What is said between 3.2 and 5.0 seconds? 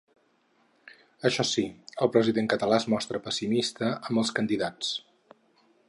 pessimista amb els candidats.